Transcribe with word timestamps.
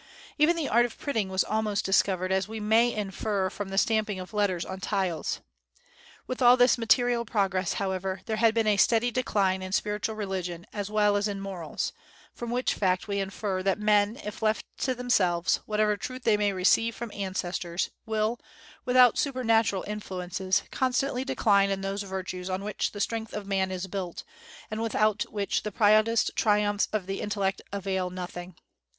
Even 0.39 0.55
the 0.55 0.67
art 0.67 0.83
of 0.83 0.97
printing 0.97 1.29
was 1.29 1.43
almost 1.43 1.85
discovered, 1.85 2.31
as 2.31 2.47
we 2.47 2.59
may 2.59 2.91
infer 2.91 3.51
from 3.51 3.69
the 3.69 3.77
stamping 3.77 4.19
of 4.19 4.33
letters 4.33 4.65
on 4.65 4.79
tiles. 4.79 5.41
With 6.25 6.41
all 6.41 6.57
this 6.57 6.75
material 6.75 7.23
progress, 7.23 7.73
however, 7.73 8.21
there 8.25 8.37
had 8.37 8.55
been 8.55 8.65
a 8.65 8.77
steady 8.77 9.11
decline 9.11 9.61
in 9.61 9.71
spiritual 9.71 10.15
religion 10.15 10.65
as 10.73 10.89
well 10.89 11.15
as 11.15 11.27
in 11.27 11.39
morals, 11.39 11.93
from 12.33 12.49
which 12.49 12.73
fact 12.73 13.07
we 13.07 13.19
infer 13.19 13.61
that 13.61 13.77
men 13.79 14.19
if 14.23 14.41
left 14.41 14.65
to 14.79 14.95
themselves, 14.95 15.57
whatever 15.67 15.95
truth 15.95 16.23
they 16.23 16.35
may 16.35 16.51
receive 16.51 16.95
from 16.95 17.11
ancestors, 17.13 17.91
will, 18.07 18.39
without 18.85 19.19
supernatural 19.19 19.83
influences, 19.85 20.63
constantly 20.71 21.23
decline 21.23 21.69
in 21.69 21.81
those 21.81 22.01
virtues 22.01 22.49
on 22.49 22.63
which 22.63 22.91
the 22.91 22.99
strength 22.99 23.33
of 23.33 23.45
man 23.45 23.69
is 23.69 23.85
built, 23.85 24.23
and 24.71 24.81
without 24.81 25.31
which 25.31 25.61
the 25.61 25.71
proudest 25.71 26.31
triumphs 26.35 26.87
of 26.91 27.05
the 27.05 27.21
intellect 27.21 27.61
avail 27.71 28.09
nothing. 28.09 28.55